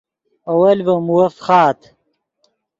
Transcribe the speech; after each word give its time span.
اول 0.49 0.77
ڤے 0.85 0.95
مووف 1.07 1.33
فخآت 1.37 1.79